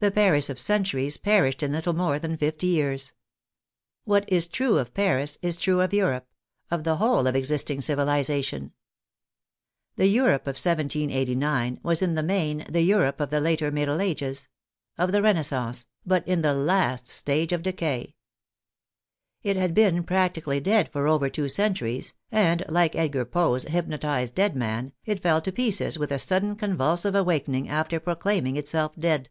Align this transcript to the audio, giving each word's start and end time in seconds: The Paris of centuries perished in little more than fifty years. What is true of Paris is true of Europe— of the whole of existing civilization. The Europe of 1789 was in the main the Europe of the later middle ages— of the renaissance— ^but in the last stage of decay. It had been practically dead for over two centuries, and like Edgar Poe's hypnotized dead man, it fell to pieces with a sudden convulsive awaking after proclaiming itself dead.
The 0.00 0.12
Paris 0.12 0.48
of 0.48 0.60
centuries 0.60 1.16
perished 1.16 1.60
in 1.60 1.72
little 1.72 1.92
more 1.92 2.20
than 2.20 2.36
fifty 2.36 2.68
years. 2.68 3.14
What 4.04 4.28
is 4.30 4.46
true 4.46 4.78
of 4.78 4.94
Paris 4.94 5.38
is 5.42 5.56
true 5.56 5.80
of 5.80 5.92
Europe— 5.92 6.28
of 6.70 6.84
the 6.84 6.98
whole 6.98 7.26
of 7.26 7.34
existing 7.34 7.80
civilization. 7.80 8.70
The 9.96 10.06
Europe 10.06 10.42
of 10.42 10.54
1789 10.54 11.80
was 11.82 12.00
in 12.00 12.14
the 12.14 12.22
main 12.22 12.64
the 12.70 12.82
Europe 12.82 13.18
of 13.20 13.30
the 13.30 13.40
later 13.40 13.72
middle 13.72 14.00
ages— 14.00 14.48
of 14.98 15.10
the 15.10 15.20
renaissance— 15.20 15.86
^but 16.08 16.24
in 16.28 16.42
the 16.42 16.54
last 16.54 17.08
stage 17.08 17.52
of 17.52 17.64
decay. 17.64 18.14
It 19.42 19.56
had 19.56 19.74
been 19.74 20.04
practically 20.04 20.60
dead 20.60 20.92
for 20.92 21.08
over 21.08 21.28
two 21.28 21.48
centuries, 21.48 22.14
and 22.30 22.64
like 22.68 22.94
Edgar 22.94 23.24
Poe's 23.24 23.64
hypnotized 23.64 24.36
dead 24.36 24.54
man, 24.54 24.92
it 25.04 25.20
fell 25.24 25.40
to 25.42 25.50
pieces 25.50 25.98
with 25.98 26.12
a 26.12 26.20
sudden 26.20 26.54
convulsive 26.54 27.16
awaking 27.16 27.68
after 27.68 27.98
proclaiming 27.98 28.56
itself 28.56 28.92
dead. 28.96 29.28